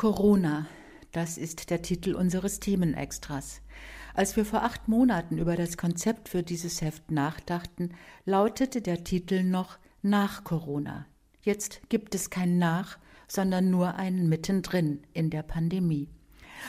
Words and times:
Corona, 0.00 0.66
das 1.12 1.36
ist 1.36 1.68
der 1.68 1.82
Titel 1.82 2.14
unseres 2.14 2.58
Themenextras. 2.58 3.60
Als 4.14 4.34
wir 4.34 4.46
vor 4.46 4.62
acht 4.62 4.88
Monaten 4.88 5.36
über 5.36 5.56
das 5.56 5.76
Konzept 5.76 6.30
für 6.30 6.42
dieses 6.42 6.80
Heft 6.80 7.10
nachdachten, 7.10 7.90
lautete 8.24 8.80
der 8.80 9.04
Titel 9.04 9.42
noch 9.42 9.78
Nach 10.00 10.42
Corona. 10.42 11.04
Jetzt 11.42 11.82
gibt 11.90 12.14
es 12.14 12.30
kein 12.30 12.56
Nach, 12.56 12.96
sondern 13.28 13.68
nur 13.68 13.96
ein 13.96 14.26
Mittendrin 14.30 15.02
in 15.12 15.28
der 15.28 15.42
Pandemie. 15.42 16.08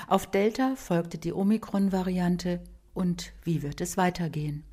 Auf 0.09 0.29
Delta 0.29 0.75
folgte 0.75 1.18
die 1.18 1.32
Omikron-Variante 1.32 2.59
und 2.93 3.32
wie 3.45 3.63
wird 3.63 3.79
es 3.79 3.95
weitergehen? 3.95 4.66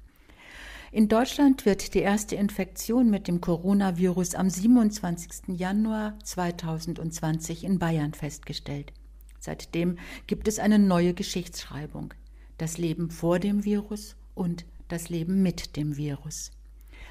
In 0.90 1.08
Deutschland 1.08 1.66
wird 1.66 1.92
die 1.92 1.98
erste 1.98 2.34
Infektion 2.34 3.10
mit 3.10 3.28
dem 3.28 3.42
Coronavirus 3.42 4.34
am 4.34 4.48
27. 4.48 5.48
Januar 5.48 6.18
2020 6.24 7.64
in 7.64 7.78
Bayern 7.78 8.14
festgestellt. 8.14 8.94
Seitdem 9.38 9.98
gibt 10.26 10.48
es 10.48 10.58
eine 10.58 10.78
neue 10.78 11.12
Geschichtsschreibung. 11.12 12.14
Das 12.56 12.78
Leben 12.78 13.10
vor 13.10 13.38
dem 13.38 13.66
Virus 13.66 14.16
und 14.34 14.64
das 14.88 15.10
Leben 15.10 15.42
mit 15.42 15.76
dem 15.76 15.98
Virus. 15.98 16.52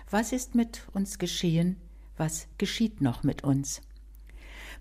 Was 0.10 0.32
ist 0.32 0.56
mit 0.56 0.82
uns 0.94 1.20
geschehen? 1.20 1.78
Was 2.18 2.48
geschieht 2.58 3.00
noch 3.00 3.22
mit 3.22 3.44
uns? 3.44 3.82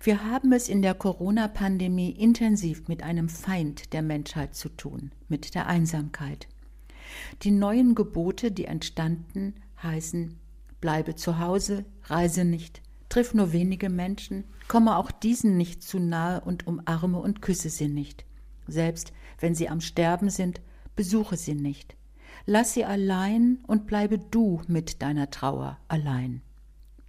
Wir 0.01 0.25
haben 0.25 0.51
es 0.53 0.69
in 0.69 0.81
der 0.81 0.95
Corona-Pandemie 0.95 2.09
intensiv 2.09 2.87
mit 2.87 3.03
einem 3.03 3.29
Feind 3.29 3.93
der 3.93 4.01
Menschheit 4.01 4.55
zu 4.55 4.69
tun, 4.69 5.11
mit 5.29 5.53
der 5.53 5.67
Einsamkeit. 5.67 6.47
Die 7.43 7.51
neuen 7.51 7.95
Gebote, 7.95 8.51
die 8.51 8.65
entstanden, 8.65 9.55
heißen 9.81 10.37
Bleibe 10.81 11.15
zu 11.15 11.39
Hause, 11.39 11.85
reise 12.03 12.45
nicht, 12.45 12.81
triff 13.09 13.33
nur 13.33 13.51
wenige 13.51 13.89
Menschen, 13.89 14.43
komme 14.67 14.97
auch 14.97 15.11
diesen 15.11 15.57
nicht 15.57 15.81
zu 15.81 15.99
nahe 15.99 16.41
und 16.41 16.67
umarme 16.67 17.19
und 17.19 17.41
küsse 17.41 17.69
sie 17.69 17.87
nicht. 17.87 18.25
Selbst 18.67 19.13
wenn 19.39 19.55
sie 19.55 19.69
am 19.69 19.81
Sterben 19.81 20.29
sind, 20.29 20.61
besuche 20.95 21.37
sie 21.37 21.55
nicht. 21.55 21.95
Lass 22.45 22.73
sie 22.73 22.85
allein 22.85 23.59
und 23.67 23.87
bleibe 23.87 24.19
du 24.19 24.61
mit 24.67 25.01
deiner 25.01 25.29
Trauer 25.31 25.77
allein. 25.87 26.41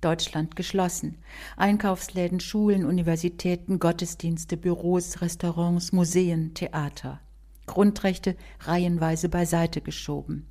Deutschland 0.01 0.55
geschlossen. 0.57 1.19
Einkaufsläden, 1.57 2.41
Schulen, 2.41 2.85
Universitäten, 2.85 3.79
Gottesdienste, 3.79 4.57
Büros, 4.57 5.21
Restaurants, 5.21 5.93
Museen, 5.93 6.55
Theater. 6.55 7.21
Grundrechte 7.69 8.37
reihenweise 8.59 9.29
beiseite 9.29 9.81
geschoben. 9.81 10.47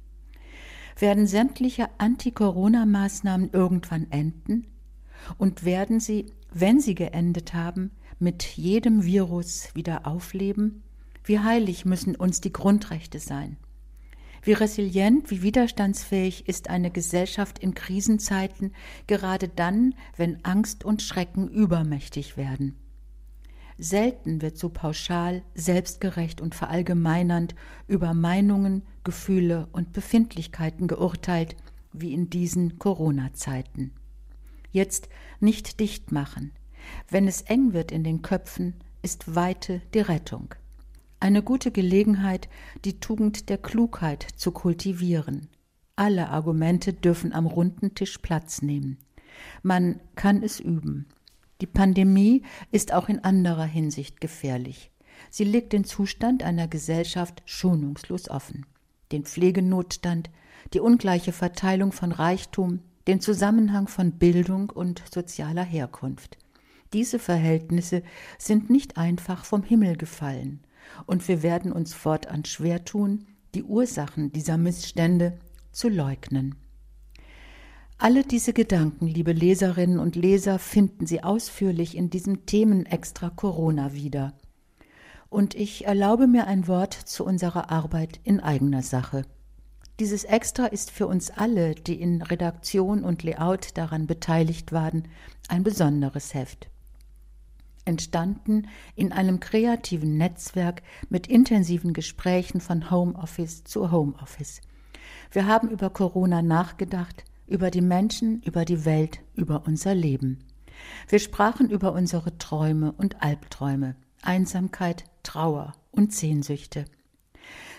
Werden 0.98 1.28
sämtliche 1.28 1.90
Anti-Corona-Maßnahmen 1.98 3.50
irgendwann 3.52 4.08
enden? 4.10 4.68
Und 5.38 5.66
werden 5.66 6.00
sie, 6.00 6.28
wenn 6.54 6.80
sie 6.80 6.96
geendet 6.96 7.54
haben, 7.54 7.92
mit 8.20 8.44
jedem 8.44 9.04
Virus 9.04 9.76
wieder 9.76 10.08
aufleben? 10.08 10.84
Wie 11.24 11.40
heilig 11.40 11.84
müssen 11.84 12.16
uns 12.16 12.40
die 12.40 12.54
Grundrechte 12.54 13.20
sein? 13.20 13.58
Wie 14.42 14.54
resilient, 14.54 15.30
wie 15.30 15.42
widerstandsfähig 15.42 16.48
ist 16.48 16.70
eine 16.70 16.90
Gesellschaft 16.90 17.60
in 17.60 17.74
Krisenzeiten, 17.74 18.74
gerade 19.06 19.50
dann, 19.50 19.94
wenn 20.16 20.44
Angst 20.46 20.86
und 20.86 21.02
Schrecken 21.02 21.50
übermächtig 21.50 22.38
werden? 22.38 22.76
Selten 23.78 24.42
wird 24.42 24.58
so 24.58 24.70
pauschal, 24.70 25.44
selbstgerecht 25.54 26.42
und 26.42 26.56
verallgemeinernd 26.56 27.56
über 27.88 28.14
Meinungen, 28.14 28.82
Gefühle 29.04 29.68
und 29.72 29.94
Befindlichkeiten 29.94 30.88
geurteilt 30.88 31.56
wie 31.94 32.14
in 32.14 32.30
diesen 32.30 32.80
Corona-Zeiten. 32.80 33.92
Jetzt 34.72 35.10
nicht 35.40 35.80
dicht 35.80 36.12
machen. 36.12 36.52
Wenn 37.10 37.28
es 37.28 37.42
eng 37.42 37.74
wird 37.74 37.92
in 37.92 38.04
den 38.04 38.22
Köpfen, 38.22 38.76
ist 39.02 39.36
Weite 39.36 39.82
die 39.94 40.00
Rettung. 40.00 40.56
Eine 41.20 41.42
gute 41.42 41.72
Gelegenheit, 41.72 42.50
die 42.86 43.00
Tugend 43.00 43.50
der 43.50 43.58
Klugheit 43.58 44.28
zu 44.36 44.52
kultivieren. 44.52 45.48
Alle 45.96 46.30
Argumente 46.30 46.94
dürfen 46.94 47.34
am 47.34 47.48
runden 47.48 47.96
Tisch 47.96 48.20
Platz 48.20 48.62
nehmen. 48.62 49.00
Man 49.64 50.00
kann 50.16 50.44
es 50.44 50.60
üben. 50.60 51.08
Die 51.62 51.68
Pandemie 51.68 52.44
ist 52.72 52.94
auch 52.94 53.10
in 53.10 53.24
anderer 53.24 53.66
Hinsicht 53.66 54.22
gefährlich. 54.22 54.92
Sie 55.30 55.44
legt 55.44 55.74
den 55.74 55.84
Zustand 55.84 56.44
einer 56.44 56.68
Gesellschaft 56.68 57.42
schonungslos 57.46 58.30
offen. 58.30 58.66
Den 59.12 59.24
Pflegenotstand, 59.24 60.30
die 60.74 60.80
ungleiche 60.80 61.32
Verteilung 61.32 61.92
von 61.92 62.12
Reichtum, 62.12 62.82
den 63.08 63.22
Zusammenhang 63.22 63.88
von 63.88 64.12
Bildung 64.12 64.70
und 64.70 65.02
sozialer 65.12 65.64
Herkunft. 65.64 66.38
Diese 66.94 67.20
Verhältnisse 67.20 68.04
sind 68.38 68.70
nicht 68.70 68.98
einfach 68.98 69.46
vom 69.46 69.64
Himmel 69.64 69.98
gefallen, 69.98 70.62
und 71.06 71.28
wir 71.28 71.44
werden 71.44 71.72
uns 71.74 71.94
fortan 71.94 72.46
schwer 72.46 72.86
tun, 72.86 73.26
die 73.56 73.64
Ursachen 73.64 74.32
dieser 74.32 74.58
Missstände 74.58 75.38
zu 75.72 75.90
leugnen. 75.90 76.56
Alle 78.00 78.24
diese 78.24 78.54
Gedanken, 78.54 79.08
liebe 79.08 79.32
Leserinnen 79.32 79.98
und 79.98 80.16
Leser, 80.16 80.60
finden 80.60 81.08
Sie 81.08 81.24
ausführlich 81.24 81.98
in 81.98 82.12
diesem 82.12 82.46
Themenextra 82.46 83.32
Corona 83.32 83.92
wieder. 83.94 84.34
Und 85.30 85.56
ich 85.56 85.88
erlaube 85.88 86.28
mir 86.28 86.46
ein 86.46 86.68
Wort 86.68 86.94
zu 86.94 87.26
unserer 87.26 87.72
Arbeit 87.72 88.20
in 88.24 88.40
eigener 88.40 88.84
Sache. 88.84 89.24
Dieses 90.00 90.26
Extra 90.26 90.68
ist 90.68 90.92
für 90.92 91.08
uns 91.08 91.32
alle, 91.32 91.74
die 91.74 92.00
in 92.00 92.22
Redaktion 92.22 93.04
und 93.04 93.24
Layout 93.24 93.76
daran 93.76 94.06
beteiligt 94.06 94.72
waren, 94.72 95.08
ein 95.48 95.64
besonderes 95.64 96.36
Heft. 96.36 96.70
Entstanden 97.84 98.68
in 98.96 99.12
einem 99.12 99.40
kreativen 99.40 100.18
Netzwerk 100.18 100.84
mit 101.10 101.26
intensiven 101.26 101.94
Gesprächen 101.94 102.62
von 102.62 102.92
Homeoffice 102.92 103.64
zu 103.64 103.90
Homeoffice. 103.90 104.62
Wir 105.32 105.48
haben 105.48 105.70
über 105.70 105.90
Corona 105.90 106.44
nachgedacht, 106.44 107.24
über 107.48 107.72
die 107.72 107.82
Menschen, 107.82 108.42
über 108.44 108.66
die 108.66 108.86
Welt, 108.86 109.20
über 109.36 109.64
unser 109.66 109.96
Leben. 109.96 110.40
Wir 111.08 111.20
sprachen 111.20 111.70
über 111.70 111.94
unsere 111.94 112.38
Träume 112.38 112.92
und 112.92 113.22
Albträume, 113.22 113.96
Einsamkeit, 114.22 115.06
Trauer 115.24 115.74
und 115.92 116.14
Sehnsüchte. 116.14 116.86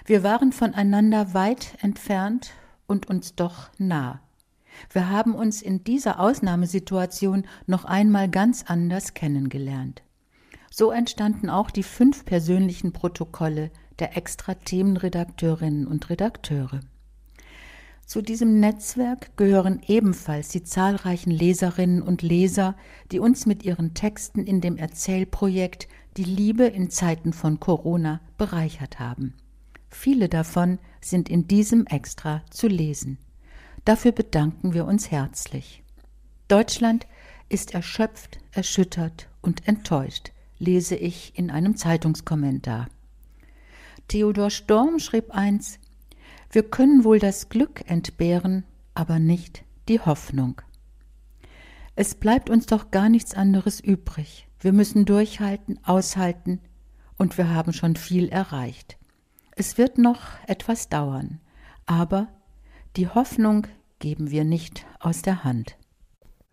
Wir 0.05 0.23
waren 0.23 0.53
voneinander 0.53 1.34
weit 1.34 1.77
entfernt 1.81 2.53
und 2.87 3.09
uns 3.09 3.34
doch 3.34 3.69
nah. 3.79 4.21
Wir 4.91 5.11
haben 5.11 5.34
uns 5.34 5.61
in 5.61 5.85
dieser 5.85 6.21
Ausnahmesituation 6.21 7.47
noch 7.67 7.85
einmal 7.85 8.29
ganz 8.29 8.65
anders 8.67 9.15
kennengelernt. 9.15 10.03
So 10.71 10.91
entstanden 10.91 11.50
auch 11.50 11.71
die 11.71 11.83
fünf 11.83 12.25
persönlichen 12.25 12.93
Protokolle 12.93 13.71
der 13.99 14.17
extra 14.17 14.55
Themenredakteurinnen 14.55 15.87
und 15.87 16.09
Redakteure. 16.09 16.81
Zu 18.09 18.23
diesem 18.23 18.59
Netzwerk 18.59 19.37
gehören 19.37 19.83
ebenfalls 19.87 20.49
die 20.49 20.63
zahlreichen 20.63 21.31
Leserinnen 21.31 22.01
und 22.01 22.23
Leser, 22.23 22.75
die 23.13 23.19
uns 23.19 23.45
mit 23.45 23.65
ihren 23.65 23.93
Texten 23.93 24.45
in 24.47 24.63
dem 24.63 24.79
Erzählprojekt 24.79 25.89
Die 26.17 26.25
Liebe 26.25 26.65
in 26.65 26.89
Zeiten 26.89 27.35
von 27.35 27.61
Corona 27.61 28.23
bereichert 28.39 28.99
haben. 28.99 29.35
Viele 29.91 30.31
davon 30.31 30.79
sind 31.03 31.29
in 31.29 31.49
diesem 31.49 31.85
Extra 31.85 32.41
zu 32.49 32.67
lesen. 32.67 33.19
Dafür 33.85 34.13
bedanken 34.13 34.73
wir 34.73 34.87
uns 34.87 35.11
herzlich. 35.11 35.83
Deutschland 36.49 37.07
ist 37.51 37.75
erschöpft, 37.75 38.39
erschüttert 38.53 39.29
und 39.43 39.69
enttäuscht, 39.69 40.33
lese 40.59 40.97
ich 40.97 41.39
in 41.39 41.51
einem 41.51 41.77
Zeitungskommentar. 41.77 42.89
Theodor 44.09 44.49
Storm 44.49 44.99
schrieb 44.99 45.31
eins 45.31 45.79
wir 46.51 46.63
können 46.63 47.05
wohl 47.05 47.19
das 47.19 47.49
Glück 47.49 47.89
entbehren, 47.89 48.65
aber 48.95 49.19
nicht 49.19 49.65
die 49.89 50.01
Hoffnung. 50.01 50.61
Es 51.95 52.15
bleibt 52.15 52.49
uns 52.49 52.67
doch 52.67 52.91
gar 52.91 53.09
nichts 53.09 53.35
anderes 53.35 53.81
übrig. 53.81 54.49
Wir 54.61 54.73
müssen 54.73 55.05
durchhalten, 55.05 55.79
aushalten, 55.85 56.61
und 57.17 57.37
wir 57.37 57.50
haben 57.50 57.73
schon 57.73 57.97
viel 57.97 58.29
erreicht. 58.29 58.99
Es 59.56 59.77
wird 59.77 59.99
noch 59.99 60.21
etwas 60.47 60.89
dauern, 60.89 61.41
aber 61.87 62.29
die 62.97 63.09
Hoffnung 63.09 63.67
geben 63.99 64.31
wir 64.31 64.44
nicht 64.44 64.87
aus 65.01 65.23
der 65.23 65.43
Hand. 65.43 65.77